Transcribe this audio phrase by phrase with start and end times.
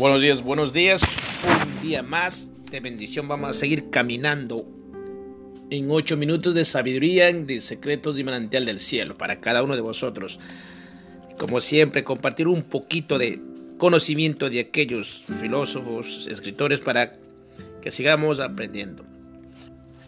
[0.00, 1.02] Buenos días, buenos días.
[1.44, 3.28] Un día más de bendición.
[3.28, 4.64] Vamos a seguir caminando
[5.68, 9.82] en ocho minutos de sabiduría de secretos y manantial del cielo para cada uno de
[9.82, 10.40] vosotros.
[11.36, 13.42] Como siempre, compartir un poquito de
[13.76, 17.12] conocimiento de aquellos filósofos, escritores para
[17.82, 19.04] que sigamos aprendiendo.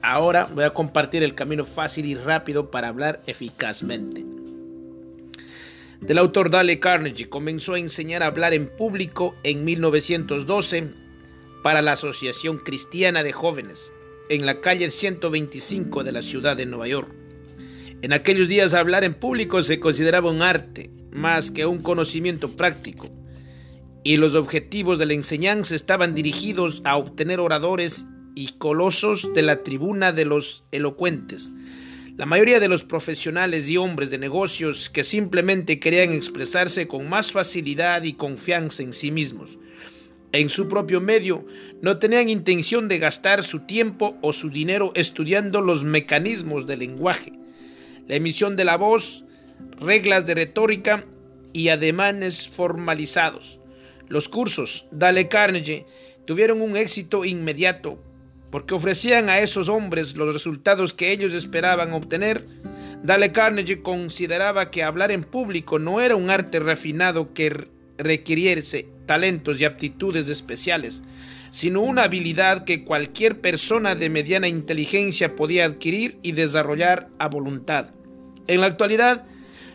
[0.00, 4.24] Ahora voy a compartir el camino fácil y rápido para hablar eficazmente.
[6.02, 10.88] Del autor Dale Carnegie comenzó a enseñar a hablar en público en 1912
[11.62, 13.92] para la Asociación Cristiana de Jóvenes
[14.28, 17.08] en la calle 125 de la ciudad de Nueva York.
[18.02, 23.06] En aquellos días hablar en público se consideraba un arte más que un conocimiento práctico
[24.02, 29.62] y los objetivos de la enseñanza estaban dirigidos a obtener oradores y colosos de la
[29.62, 31.52] tribuna de los elocuentes
[32.16, 37.32] la mayoría de los profesionales y hombres de negocios que simplemente querían expresarse con más
[37.32, 39.58] facilidad y confianza en sí mismos,
[40.32, 41.46] en su propio medio,
[41.80, 47.32] no tenían intención de gastar su tiempo o su dinero estudiando los mecanismos del lenguaje,
[48.08, 49.24] la emisión de la voz,
[49.78, 51.06] reglas de retórica
[51.54, 53.58] y ademanes formalizados.
[54.08, 55.86] Los cursos Dale Carnegie
[56.26, 58.02] tuvieron un éxito inmediato
[58.52, 62.46] porque ofrecían a esos hombres los resultados que ellos esperaban obtener.
[63.02, 69.58] Dale Carnegie consideraba que hablar en público no era un arte refinado que requiriese talentos
[69.58, 71.02] y aptitudes especiales,
[71.50, 77.92] sino una habilidad que cualquier persona de mediana inteligencia podía adquirir y desarrollar a voluntad.
[78.48, 79.24] En la actualidad,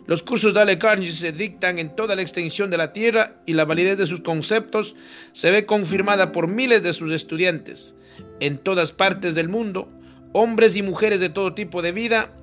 [0.06, 3.66] los cursos de Carnegie se dictan en toda la extensión de la Tierra y la
[3.66, 4.96] validez de sus conceptos
[5.32, 7.96] se ve confirmada por miles de sus estudiantes
[8.40, 9.90] en todas partes del mundo,
[10.34, 12.34] hombres y mujeres de todo tipo de vida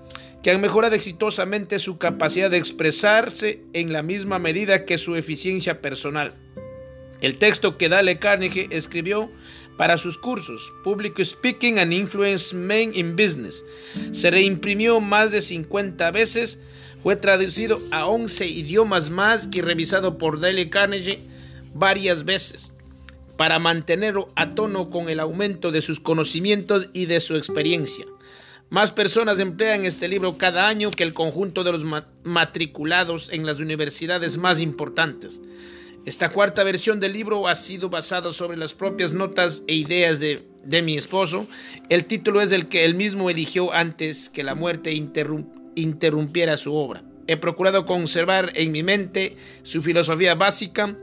[0.43, 5.81] que han mejorado exitosamente su capacidad de expresarse en la misma medida que su eficiencia
[5.81, 6.35] personal.
[7.23, 9.31] El texto que Dale Carnegie escribió
[9.79, 13.65] para sus cursos Public Speaking and Influence Men in Business
[14.13, 16.59] se reimprimió más de 50 veces,
[17.03, 21.21] fue traducido a 11 idiomas más y revisado por Dale Carnegie
[21.73, 22.74] varias veces
[23.37, 28.07] para mantenerlo a tono con el aumento de sus conocimientos y de su experiencia.
[28.71, 31.85] Más personas emplean este libro cada año que el conjunto de los
[32.25, 35.41] matriculados en las universidades más importantes.
[36.07, 40.43] Esta cuarta versión del libro ha sido basada sobre las propias notas e ideas de,
[40.83, 41.47] mi esposo.
[41.89, 44.93] El título es el que él mismo eligió antes que la muerte
[45.75, 47.03] interrumpiera su obra.
[47.27, 50.95] He procurado conservar en mi mente su filosofía básica,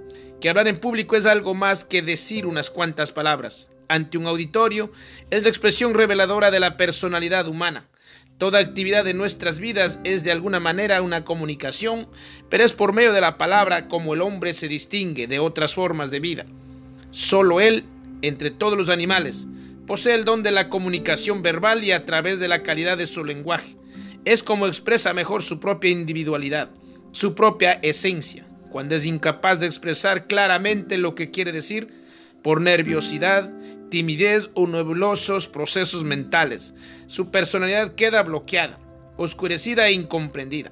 [0.41, 3.69] que hablar en público es algo más que decir unas cuantas palabras.
[3.87, 4.91] Ante un auditorio
[5.29, 7.87] es la expresión reveladora de la personalidad humana.
[8.37, 12.07] Toda actividad de nuestras vidas es de alguna manera una comunicación,
[12.49, 16.09] pero es por medio de la palabra como el hombre se distingue de otras formas
[16.09, 16.45] de vida.
[17.11, 17.85] Solo él,
[18.23, 19.47] entre todos los animales,
[19.85, 23.23] posee el don de la comunicación verbal y a través de la calidad de su
[23.23, 23.75] lenguaje.
[24.25, 26.71] Es como expresa mejor su propia individualidad,
[27.11, 31.89] su propia esencia cuando es incapaz de expresar claramente lo que quiere decir
[32.41, 33.51] por nerviosidad,
[33.89, 36.73] timidez o nebulosos procesos mentales.
[37.07, 38.79] Su personalidad queda bloqueada,
[39.17, 40.71] oscurecida e incomprendida.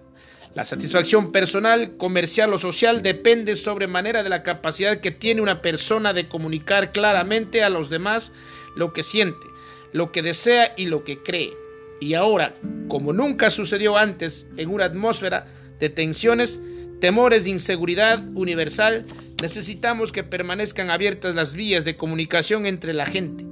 [0.55, 6.11] La satisfacción personal, comercial o social depende sobremanera de la capacidad que tiene una persona
[6.11, 8.31] de comunicar claramente a los demás
[8.75, 9.45] lo que siente,
[9.93, 11.53] lo que desea y lo que cree.
[11.99, 12.55] Y ahora,
[12.87, 15.45] como nunca sucedió antes en una atmósfera
[15.79, 16.59] de tensiones,
[16.99, 19.05] temores de inseguridad universal,
[19.41, 23.45] necesitamos que permanezcan abiertas las vías de comunicación entre la gente.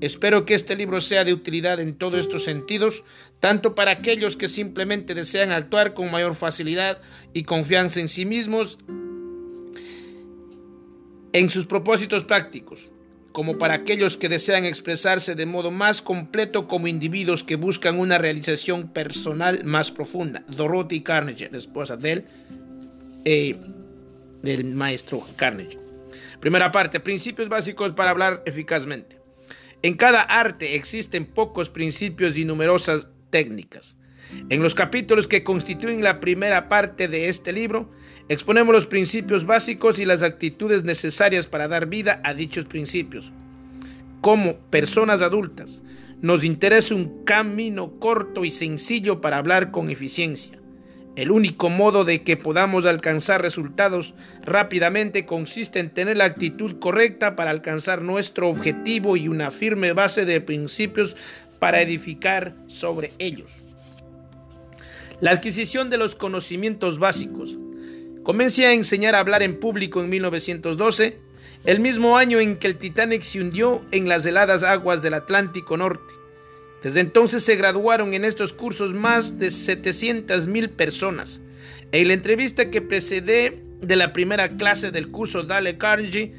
[0.00, 3.02] Espero que este libro sea de utilidad en todos estos sentidos,
[3.40, 7.00] tanto para aquellos que simplemente desean actuar con mayor facilidad
[7.32, 8.78] y confianza en sí mismos,
[11.32, 12.90] en sus propósitos prácticos,
[13.32, 18.18] como para aquellos que desean expresarse de modo más completo como individuos que buscan una
[18.18, 20.44] realización personal más profunda.
[20.48, 22.24] Dorothy Carnegie, esposa de él,
[23.28, 23.56] eh,
[24.42, 25.80] del maestro Carnegie.
[26.38, 29.18] Primera parte, principios básicos para hablar eficazmente.
[29.82, 33.96] En cada arte existen pocos principios y numerosas técnicas.
[34.48, 37.90] En los capítulos que constituyen la primera parte de este libro,
[38.28, 43.32] exponemos los principios básicos y las actitudes necesarias para dar vida a dichos principios.
[44.20, 45.82] Como personas adultas,
[46.22, 50.60] nos interesa un camino corto y sencillo para hablar con eficiencia.
[51.16, 54.12] El único modo de que podamos alcanzar resultados
[54.44, 60.26] rápidamente consiste en tener la actitud correcta para alcanzar nuestro objetivo y una firme base
[60.26, 61.16] de principios
[61.58, 63.50] para edificar sobre ellos.
[65.20, 67.56] La adquisición de los conocimientos básicos.
[68.22, 71.18] Comencé a enseñar a hablar en público en 1912
[71.64, 75.78] el mismo año en que el Titanic se hundió en las heladas aguas del Atlántico
[75.78, 76.12] Norte.
[76.86, 81.40] Desde entonces se graduaron en estos cursos más de 700 mil personas.
[81.90, 86.32] En la entrevista que precede de la primera clase del curso Dale Carnegie,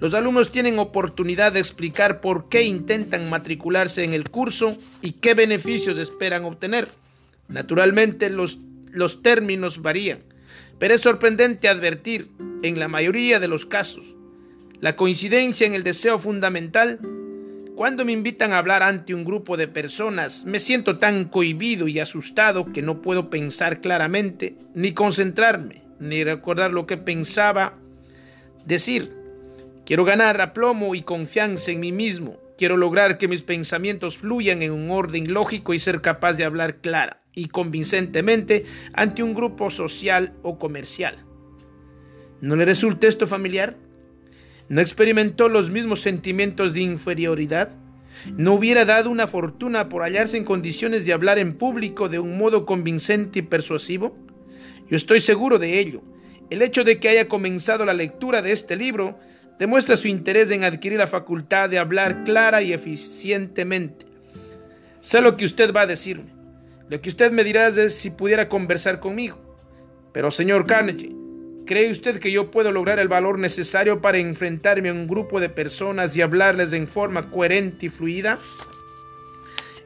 [0.00, 5.34] los alumnos tienen oportunidad de explicar por qué intentan matricularse en el curso y qué
[5.34, 6.88] beneficios esperan obtener.
[7.46, 8.58] Naturalmente los,
[8.90, 10.24] los términos varían,
[10.80, 12.30] pero es sorprendente advertir,
[12.64, 14.04] en la mayoría de los casos,
[14.80, 16.98] la coincidencia en el deseo fundamental.
[17.74, 21.98] Cuando me invitan a hablar ante un grupo de personas, me siento tan cohibido y
[21.98, 27.74] asustado que no puedo pensar claramente, ni concentrarme, ni recordar lo que pensaba
[28.64, 29.12] decir.
[29.84, 32.38] Quiero ganar aplomo y confianza en mí mismo.
[32.56, 36.76] Quiero lograr que mis pensamientos fluyan en un orden lógico y ser capaz de hablar
[36.76, 41.24] clara y convincentemente ante un grupo social o comercial.
[42.40, 43.76] ¿No le resulta esto familiar?
[44.68, 47.70] ¿No experimentó los mismos sentimientos de inferioridad?
[48.36, 52.38] ¿No hubiera dado una fortuna por hallarse en condiciones de hablar en público de un
[52.38, 54.16] modo convincente y persuasivo?
[54.88, 56.02] Yo estoy seguro de ello.
[56.50, 59.18] El hecho de que haya comenzado la lectura de este libro
[59.58, 64.06] demuestra su interés en adquirir la facultad de hablar clara y eficientemente.
[65.00, 66.32] Sé lo que usted va a decirme.
[66.88, 69.38] Lo que usted me dirá es si pudiera conversar conmigo.
[70.12, 71.14] Pero, señor Carnegie,
[71.66, 75.48] ¿cree usted que yo puedo lograr el valor necesario para enfrentarme a un grupo de
[75.48, 78.38] personas y hablarles en forma coherente y fluida?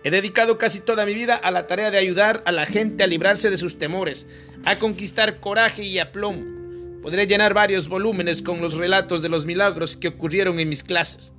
[0.05, 3.07] He dedicado casi toda mi vida a la tarea de ayudar a la gente a
[3.07, 4.27] librarse de sus temores,
[4.65, 6.45] a conquistar coraje y aplomo.
[7.03, 11.33] Podré llenar varios volúmenes con los relatos de los milagros que ocurrieron en mis clases.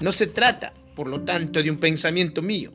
[0.00, 2.72] No se trata, por lo tanto, de un pensamiento mío,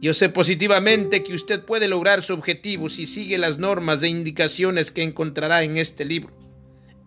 [0.00, 4.92] yo sé positivamente que usted puede lograr su objetivo si sigue las normas e indicaciones
[4.92, 6.34] que encontrará en este libro.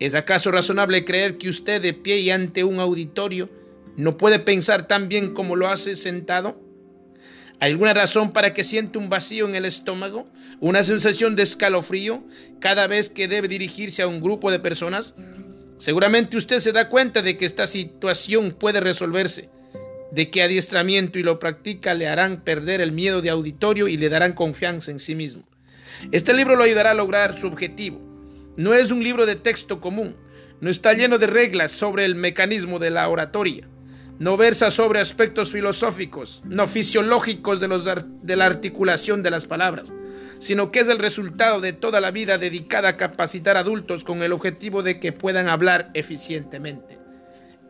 [0.00, 3.48] ¿Es acaso razonable creer que usted de pie y ante un auditorio
[3.96, 6.60] no puede pensar tan bien como lo hace sentado?
[7.60, 10.26] ¿Hay alguna razón para que siente un vacío en el estómago?
[10.58, 12.24] ¿Una sensación de escalofrío
[12.58, 15.14] cada vez que debe dirigirse a un grupo de personas?
[15.78, 19.48] Seguramente usted se da cuenta de que esta situación puede resolverse
[20.12, 24.08] de que adiestramiento y lo practica le harán perder el miedo de auditorio y le
[24.08, 25.42] darán confianza en sí mismo.
[26.12, 28.00] Este libro lo ayudará a lograr su objetivo.
[28.56, 30.16] No es un libro de texto común,
[30.60, 33.68] no está lleno de reglas sobre el mecanismo de la oratoria,
[34.18, 39.92] no versa sobre aspectos filosóficos, no fisiológicos de, de la articulación de las palabras,
[40.40, 44.32] sino que es el resultado de toda la vida dedicada a capacitar adultos con el
[44.32, 46.99] objetivo de que puedan hablar eficientemente.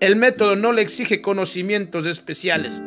[0.01, 2.83] El método no le exige conocimientos especiales.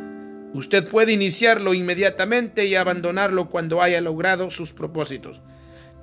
[0.56, 5.39] Usted puede iniciarlo inmediatamente y abandonarlo cuando haya logrado sus propósitos.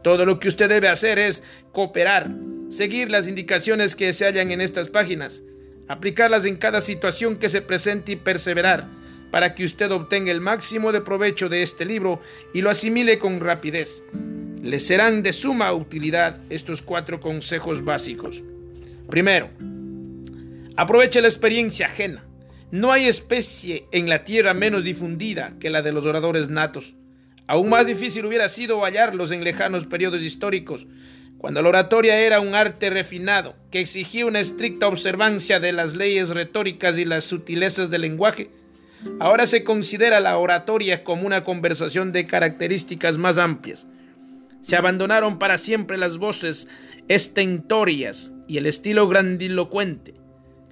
[0.04, 1.42] Todo lo que usted debe hacer es
[1.72, 2.28] cooperar,
[2.68, 5.42] seguir las indicaciones que se hallan en estas páginas,
[5.88, 8.86] aplicarlas en cada situación que se presente y perseverar
[9.32, 12.20] para que usted obtenga el máximo de provecho de este libro
[12.54, 14.04] y lo asimile con rapidez.
[14.62, 18.44] Le serán de suma utilidad estos cuatro consejos básicos.
[19.08, 19.50] Primero,
[20.80, 22.24] Aproveche la experiencia ajena.
[22.70, 26.94] No hay especie en la tierra menos difundida que la de los oradores natos.
[27.46, 30.86] Aún más difícil hubiera sido hallarlos en lejanos periodos históricos,
[31.36, 36.30] cuando la oratoria era un arte refinado que exigía una estricta observancia de las leyes
[36.30, 38.50] retóricas y las sutilezas del lenguaje.
[39.18, 43.86] Ahora se considera la oratoria como una conversación de características más amplias.
[44.62, 46.66] Se abandonaron para siempre las voces
[47.08, 50.19] estentorias y el estilo grandilocuente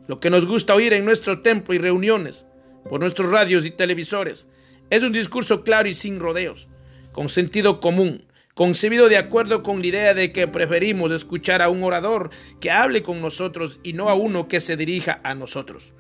[0.09, 2.47] lo que nos gusta oír en nuestro templo y reuniones,
[2.89, 4.49] por nuestros radios y televisores,
[4.91, 6.67] es un discurso claro y sin rodeos,
[7.13, 8.25] con sentido común,
[8.55, 13.03] concebido de acuerdo con la idea de que preferimos escuchar a un orador que hable
[13.03, 15.93] con nosotros y no a uno que se dirija a nosotros.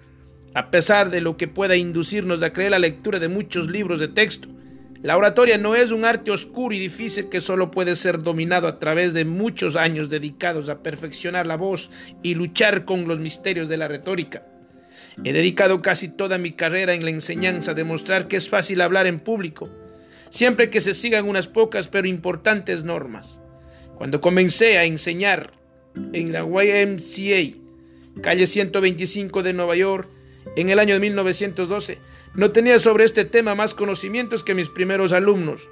[0.55, 4.09] A pesar de lo que pueda inducirnos a creer la lectura de muchos libros de
[4.09, 4.49] texto,
[5.02, 8.81] la oratoria no es un arte oscuro y difícil que solo puede ser dominado a
[8.81, 11.90] través de muchos años dedicados a perfeccionar la voz
[12.23, 14.45] y luchar con los misterios de la retórica.
[15.23, 19.07] He dedicado casi toda mi carrera en la enseñanza a demostrar que es fácil hablar
[19.07, 19.69] en público,
[20.31, 23.40] siempre que se sigan unas pocas pero importantes normas.
[23.97, 25.52] Cuando comencé a enseñar
[26.12, 27.57] en la YMCA,
[28.21, 30.09] calle 125 de Nueva York,
[30.57, 31.99] en el año de 1912,
[32.35, 35.68] no tenía sobre este tema más conocimientos que mis primeros alumnos.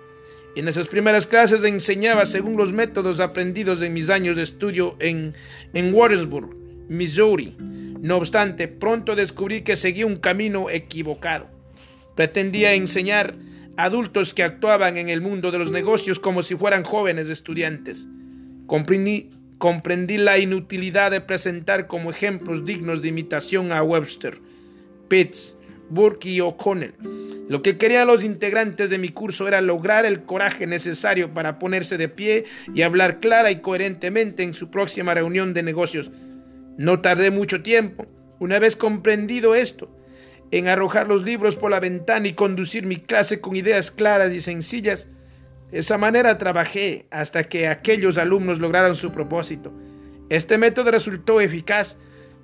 [0.56, 5.34] En esas primeras clases enseñaba según los métodos aprendidos en mis años de estudio en,
[5.74, 6.56] en Watersburg,
[6.88, 7.54] Missouri.
[8.00, 11.48] No obstante, pronto descubrí que seguía un camino equivocado.
[12.14, 13.34] Pretendía enseñar
[13.76, 18.06] a adultos que actuaban en el mundo de los negocios como si fueran jóvenes estudiantes.
[18.66, 24.40] Comprendí, comprendí la inutilidad de presentar como ejemplos dignos de imitación a Webster,
[25.08, 25.54] Pitts,
[25.88, 26.94] Burke y O'Connell.
[27.48, 31.96] Lo que querían los integrantes de mi curso era lograr el coraje necesario para ponerse
[31.96, 36.10] de pie y hablar clara y coherentemente en su próxima reunión de negocios.
[36.76, 38.06] No tardé mucho tiempo,
[38.40, 39.88] una vez comprendido esto,
[40.50, 44.40] en arrojar los libros por la ventana y conducir mi clase con ideas claras y
[44.40, 45.06] sencillas.
[45.70, 49.72] De esa manera trabajé hasta que aquellos alumnos lograron su propósito.
[50.28, 51.96] Este método resultó eficaz,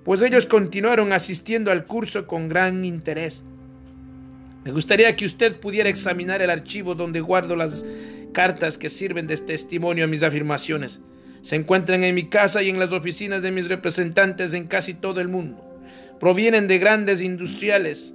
[0.05, 3.43] pues ellos continuaron asistiendo al curso con gran interés.
[4.65, 7.85] Me gustaría que usted pudiera examinar el archivo donde guardo las
[8.33, 11.01] cartas que sirven de testimonio a mis afirmaciones.
[11.43, 15.21] Se encuentran en mi casa y en las oficinas de mis representantes en casi todo
[15.21, 15.69] el mundo.
[16.21, 18.15] Provienen de grandes industriales,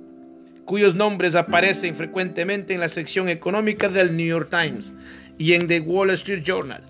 [0.64, 4.94] cuyos nombres aparecen frecuentemente en la sección económica del New York Times
[5.38, 6.84] y en The Wall Street Journal,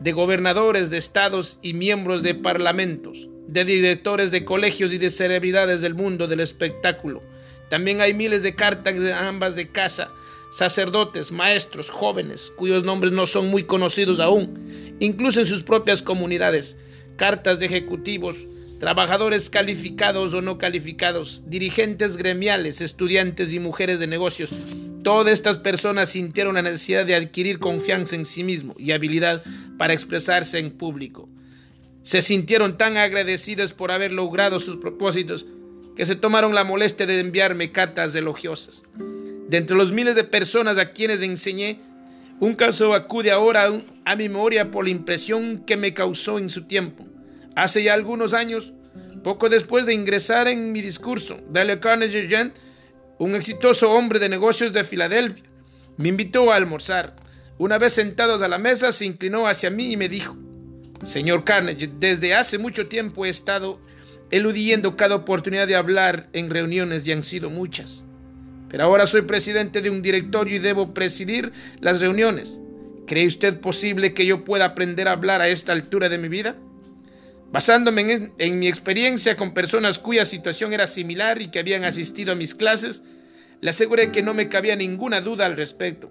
[0.00, 5.80] de gobernadores de estados y miembros de parlamentos, de directores de colegios y de celebridades
[5.80, 7.22] del mundo del espectáculo.
[7.70, 10.10] También hay miles de cartas de ambas de casa,
[10.52, 16.76] sacerdotes, maestros, jóvenes, cuyos nombres no son muy conocidos aún, incluso en sus propias comunidades,
[17.16, 18.36] cartas de ejecutivos,
[18.78, 24.50] trabajadores calificados o no calificados, dirigentes gremiales, estudiantes y mujeres de negocios.
[25.02, 29.42] Todas estas personas sintieron la necesidad de adquirir confianza en sí mismo y habilidad
[29.78, 31.28] para expresarse en público.
[32.08, 35.44] Se sintieron tan agradecidos por haber logrado sus propósitos
[35.94, 38.82] que se tomaron la molestia de enviarme cartas elogiosas.
[38.96, 41.82] De entre los miles de personas a quienes enseñé,
[42.40, 43.70] un caso acude ahora
[44.06, 47.04] a mi memoria por la impresión que me causó en su tiempo.
[47.54, 48.72] Hace ya algunos años,
[49.22, 52.54] poco después de ingresar en mi discurso, Dale Carnegie Gent,
[53.18, 55.44] un exitoso hombre de negocios de Filadelfia,
[55.98, 57.16] me invitó a almorzar.
[57.58, 60.47] Una vez sentados a la mesa, se inclinó hacia mí y me dijo,
[61.04, 63.80] Señor Carnegie, desde hace mucho tiempo he estado
[64.30, 68.04] eludiendo cada oportunidad de hablar en reuniones y han sido muchas.
[68.68, 72.60] Pero ahora soy presidente de un directorio y debo presidir las reuniones.
[73.06, 76.56] ¿Cree usted posible que yo pueda aprender a hablar a esta altura de mi vida?
[77.50, 82.34] Basándome en, mi experiencia con personas cuya situación era similar y que habían asistido a
[82.34, 83.02] mis clases,
[83.62, 86.10] le aseguré que no me cabía ninguna duda al respecto.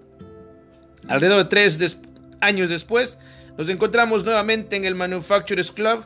[1.07, 1.97] Alrededor de tres
[2.41, 3.19] años después,
[3.57, 6.05] nos encontramos nuevamente en el Manufacturers Club,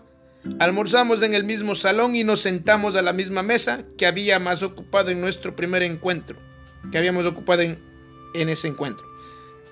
[0.60, 4.64] almorzamos en el mismo salón y nos sentamos a la misma mesa que había más
[4.64, 6.40] ocupado en nuestro primer encuentro,
[6.92, 7.78] que habíamos ocupado en,
[8.34, 9.06] ese encuentro.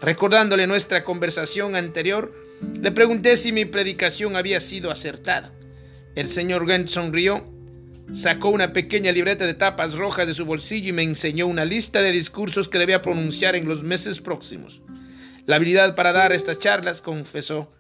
[0.01, 2.33] Recordándole nuestra conversación anterior,
[2.81, 5.53] le pregunté si mi predicación había sido acertada.
[6.15, 7.45] El señor Gant sonrió,
[8.13, 12.01] sacó una pequeña libreta de tapas rojas de su bolsillo y me enseñó una lista
[12.01, 14.81] de discursos que debía pronunciar en los meses próximos.
[15.50, 17.72] La habilidad para dar estas charlas, confesó,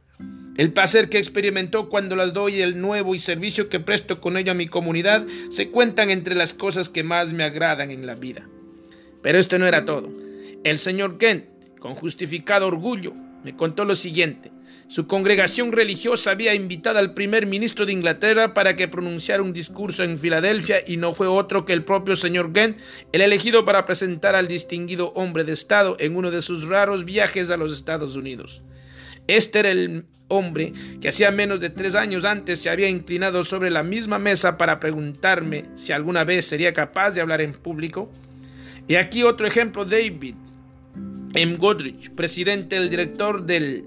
[0.57, 4.37] el placer que experimentó cuando las doy y el nuevo y servicio que presto con
[4.37, 8.15] ello a mi comunidad se cuentan entre las cosas que más me agradan en la
[8.15, 8.49] vida.
[9.21, 10.09] Pero esto no era todo.
[10.63, 11.45] El señor Kent,
[11.77, 14.51] con justificado orgullo, me contó lo siguiente.
[14.89, 20.03] Su congregación religiosa había invitado al primer ministro de Inglaterra para que pronunciara un discurso
[20.03, 22.79] en Filadelfia y no fue otro que el propio señor Gent,
[23.11, 27.51] el elegido para presentar al distinguido hombre de Estado en uno de sus raros viajes
[27.51, 28.63] a los Estados Unidos.
[29.27, 33.69] Este era el hombre que hacía menos de tres años antes se había inclinado sobre
[33.69, 38.11] la misma mesa para preguntarme si alguna vez sería capaz de hablar en público.
[38.87, 40.33] Y aquí otro ejemplo, David
[41.35, 41.57] M.
[41.57, 43.85] Godrich, presidente del director del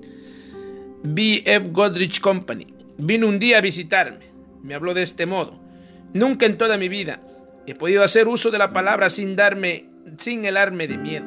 [1.02, 1.70] B.F.
[1.70, 2.68] Godrich Company.
[2.99, 4.30] Vino un día a visitarme.
[4.62, 5.61] Me habló de este modo.
[6.14, 7.20] Nunca en toda mi vida
[7.66, 9.87] he podido hacer uso de la palabra sin darme,
[10.18, 11.26] sin helarme de miedo.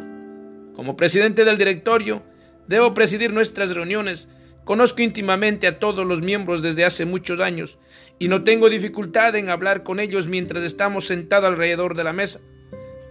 [0.73, 2.23] Como presidente del directorio,
[2.67, 4.29] debo presidir nuestras reuniones.
[4.63, 7.77] Conozco íntimamente a todos los miembros desde hace muchos años
[8.19, 12.39] y no tengo dificultad en hablar con ellos mientras estamos sentados alrededor de la mesa.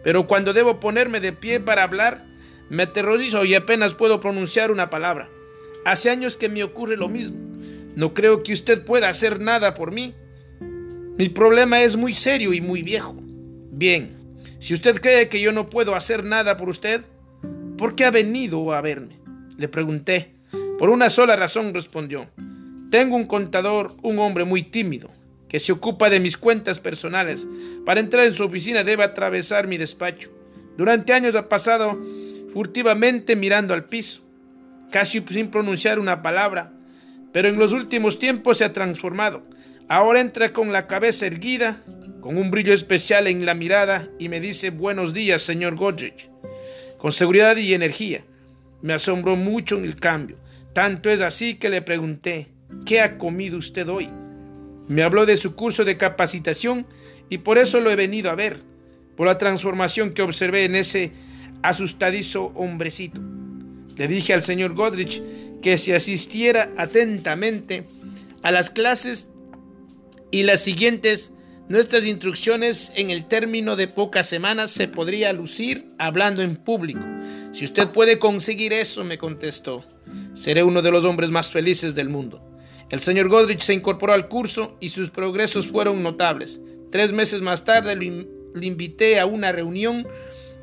[0.02, 2.34] Pero cuando debo ponerme de pie para hablar,
[2.71, 5.28] me aterrorizo y apenas puedo pronunciar una palabra.
[5.85, 7.38] Hace años que me ocurre lo mismo.
[7.97, 10.14] No creo que usted pueda hacer nada por mí.
[11.16, 13.14] Mi problema es muy serio y muy viejo.
[13.71, 14.16] Bien,
[14.59, 17.02] si usted cree que yo no puedo hacer nada por usted,
[17.76, 19.18] ¿por qué ha venido a verme?
[19.59, 20.33] Le pregunté.
[20.78, 22.26] Por una sola razón respondió.
[22.90, 25.11] Tengo un contador, un hombre muy tímido,
[25.49, 27.47] que se ocupa de mis cuentas personales.
[27.85, 30.30] Para entrar en su oficina debe atravesar mi despacho.
[30.76, 31.99] Durante años ha pasado
[32.54, 34.25] furtivamente mirando al piso
[34.94, 36.70] casi sin pronunciar una palabra,
[37.32, 39.42] pero en los últimos tiempos se ha transformado.
[39.88, 41.82] Ahora entra con la cabeza erguida,
[42.20, 46.30] con un brillo especial en la mirada y me dice buenos días, señor Godrich,
[46.96, 48.25] con seguridad y energía.
[48.82, 50.37] Me asombró mucho el cambio.
[50.75, 52.46] Tanto es así que le pregunté,
[52.87, 54.08] ¿qué ha comido usted hoy?
[54.87, 56.87] Me habló de su curso de capacitación
[57.28, 58.61] y por eso lo he venido a ver,
[59.16, 61.11] por la transformación que observé en ese
[61.64, 63.21] asustadizo hombrecito.
[63.97, 65.23] Le dije al señor Godrich
[65.62, 67.85] que si asistiera atentamente
[68.42, 69.28] a las clases
[70.30, 71.33] y las siguientes,
[71.68, 77.00] nuestras instrucciones en el término de pocas semanas se podría lucir hablando en público.
[77.52, 79.85] Si usted puede conseguir eso, me contestó,
[80.35, 82.47] seré uno de los hombres más felices del mundo.
[82.90, 86.61] El señor Godrich se incorporó al curso y sus progresos fueron notables.
[86.92, 90.06] Tres meses más tarde le invité a una reunión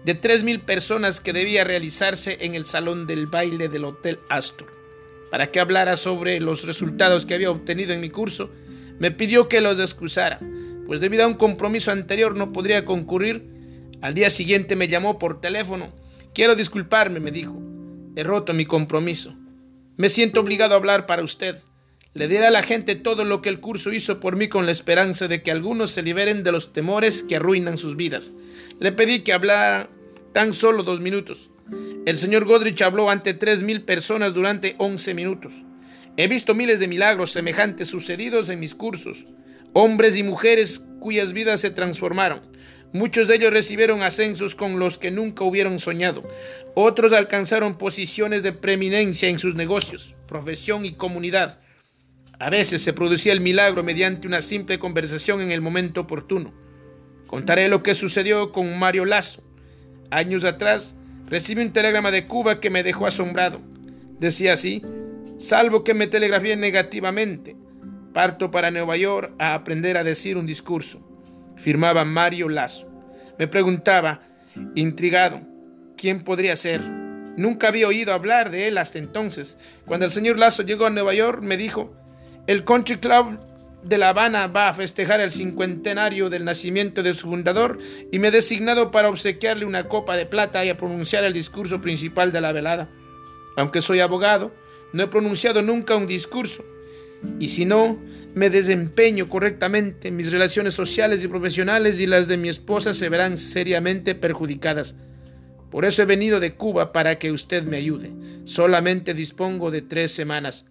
[0.05, 4.74] de tres mil personas que debía realizarse en el salón del baile del Hotel Astor.
[5.29, 8.50] Para que hablara sobre los resultados que había obtenido en mi curso,
[9.00, 10.39] me pidió que los excusara,
[10.86, 13.46] pues debido a un compromiso anterior no podría concurrir.
[14.01, 15.93] Al día siguiente me llamó por teléfono.
[16.34, 17.62] Quiero disculparme, me dijo.
[18.15, 19.36] He roto mi compromiso.
[19.98, 21.60] Me siento obligado a hablar para usted.
[22.13, 24.74] Le diré a la gente todo lo que el curso hizo por mí con la
[24.74, 28.34] esperanza de que algunos se liberen de los temores que arruinan sus vidas.
[28.80, 29.89] Le pedí que hablara
[30.34, 31.50] tan solo dos minutos.
[32.06, 35.53] El señor Godrich habló ante tres mil personas durante once minutos.
[36.18, 39.25] He visto miles de milagros semejantes sucedidos en mis cursos.
[39.72, 42.41] Hombres y mujeres cuyas vidas se transformaron.
[42.91, 46.24] Muchos de ellos recibieron ascensos con los que nunca hubieron soñado.
[46.75, 51.62] Otros alcanzaron posiciones de preeminencia en sus negocios, profesión y comunidad.
[52.41, 56.51] A veces se producía el milagro mediante una simple conversación en el momento oportuno.
[57.27, 59.43] Contaré lo que sucedió con Mario Lazo.
[60.10, 60.95] Años atrás
[61.27, 63.62] recibí un telegrama de Cuba que me dejó asombrado.
[64.19, 64.81] Decía así,
[65.38, 67.55] salvo que me telegrafié negativamente.
[68.12, 71.00] Parto para Nueva York a aprender a decir un discurso.
[71.57, 72.91] Firmaba Mario Lazo.
[73.38, 74.24] Me preguntaba,
[74.74, 75.41] intrigado,
[75.95, 76.81] ¿quién podría ser?
[77.38, 79.60] Nunca había oído hablar de él hasta entonces.
[79.86, 82.01] Cuando el señor Lazo llegó a Nueva York, me dijo,
[82.47, 83.39] el Country Club
[83.84, 87.80] de La Habana va a festejar el cincuentenario del nacimiento de su fundador
[88.12, 91.82] y me he designado para obsequiarle una copa de plata y a pronunciar el discurso
[91.82, 92.89] principal de la velada.
[93.58, 94.51] Aunque soy abogado,
[94.93, 96.63] no he pronunciado nunca un discurso.
[97.39, 97.99] Y si no,
[98.34, 103.38] me desempeño correctamente, mis relaciones sociales y profesionales y las de mi esposa se verán
[103.38, 104.95] seriamente perjudicadas.
[105.69, 108.12] Por eso he venido de Cuba para que usted me ayude.
[108.45, 110.65] Solamente dispongo de tres semanas.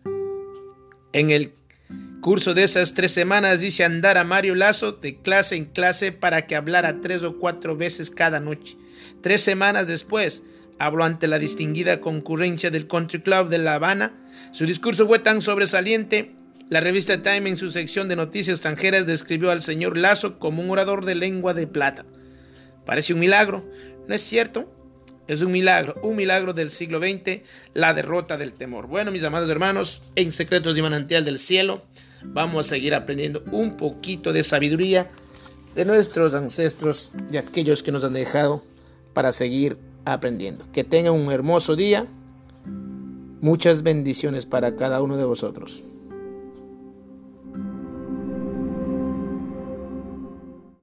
[1.12, 1.54] En el
[2.20, 6.46] curso de esas tres semanas dice andar a Mario Lazo de clase en clase para
[6.46, 8.76] que hablara tres o cuatro veces cada noche.
[9.22, 10.42] Tres semanas después,
[10.78, 14.12] habló ante la distinguida concurrencia del Country Club de La Habana.
[14.52, 16.32] Su discurso fue tan sobresaliente,
[16.68, 20.70] la revista Time en su sección de noticias extranjeras describió al señor Lazo como un
[20.70, 22.04] orador de lengua de plata.
[22.84, 23.64] Parece un milagro,
[24.06, 24.72] ¿no es cierto?
[25.26, 28.88] Es un milagro, un milagro del siglo XX, la derrota del temor.
[28.88, 31.84] Bueno, mis amados hermanos, en Secretos de Manantial del Cielo,
[32.24, 35.10] vamos a seguir aprendiendo un poquito de sabiduría
[35.74, 38.62] de nuestros ancestros, de aquellos que nos han dejado
[39.12, 40.64] para seguir aprendiendo.
[40.72, 42.06] Que tengan un hermoso día.
[43.40, 45.82] Muchas bendiciones para cada uno de vosotros.